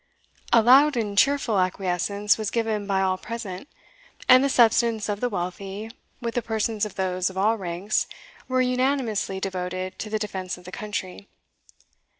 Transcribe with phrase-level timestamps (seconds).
[0.51, 3.67] A loud and cheerful acquiescence was given by all present,
[4.27, 8.07] and the substance of the wealthy, with the persons of those of all ranks,
[8.47, 11.27] were unanimously devoted to the defence of the country.